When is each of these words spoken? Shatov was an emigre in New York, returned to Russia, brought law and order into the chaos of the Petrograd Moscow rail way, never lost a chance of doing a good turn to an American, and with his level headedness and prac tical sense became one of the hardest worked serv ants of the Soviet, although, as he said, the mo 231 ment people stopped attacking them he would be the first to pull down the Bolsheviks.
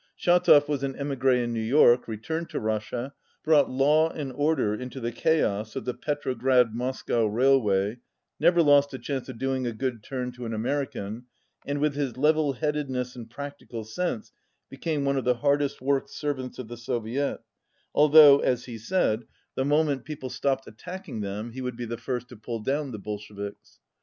Shatov 0.19 0.67
was 0.67 0.81
an 0.81 0.95
emigre 0.95 1.37
in 1.43 1.53
New 1.53 1.61
York, 1.61 2.07
returned 2.07 2.49
to 2.49 2.59
Russia, 2.59 3.13
brought 3.43 3.69
law 3.69 4.09
and 4.09 4.33
order 4.33 4.73
into 4.73 4.99
the 4.99 5.11
chaos 5.11 5.75
of 5.75 5.85
the 5.85 5.93
Petrograd 5.93 6.73
Moscow 6.73 7.27
rail 7.27 7.61
way, 7.61 7.99
never 8.39 8.63
lost 8.63 8.95
a 8.95 8.97
chance 8.97 9.29
of 9.29 9.37
doing 9.37 9.67
a 9.67 9.71
good 9.71 10.01
turn 10.01 10.31
to 10.31 10.47
an 10.47 10.55
American, 10.55 11.25
and 11.67 11.77
with 11.79 11.93
his 11.93 12.17
level 12.17 12.53
headedness 12.53 13.15
and 13.15 13.29
prac 13.29 13.59
tical 13.59 13.85
sense 13.85 14.31
became 14.71 15.05
one 15.05 15.17
of 15.17 15.23
the 15.23 15.35
hardest 15.35 15.81
worked 15.83 16.09
serv 16.09 16.39
ants 16.39 16.57
of 16.57 16.67
the 16.67 16.77
Soviet, 16.77 17.37
although, 17.93 18.39
as 18.39 18.65
he 18.65 18.79
said, 18.79 19.19
the 19.53 19.63
mo 19.63 19.83
231 19.83 19.85
ment 19.87 20.03
people 20.05 20.29
stopped 20.31 20.65
attacking 20.65 21.21
them 21.21 21.51
he 21.51 21.61
would 21.61 21.77
be 21.77 21.85
the 21.85 21.95
first 21.95 22.27
to 22.29 22.35
pull 22.35 22.59
down 22.61 22.89
the 22.89 22.97
Bolsheviks. 22.97 23.77